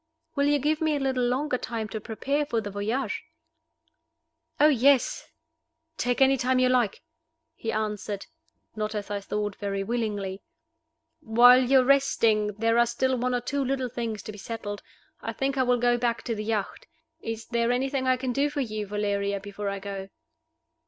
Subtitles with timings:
[0.33, 3.23] "Will you give me a little longer time to prepare for the voyage?"
[4.59, 5.27] "Oh yes
[5.95, 7.03] take any time you like,"
[7.53, 8.25] he answered,
[8.75, 10.41] not (as I thought) very willingly.
[11.19, 14.81] "While you are resting there are still one or two little things to be settled
[15.21, 16.87] I think I will go back to the yacht.
[17.19, 20.09] Is there anything I can do for you, Valeria, before I go?"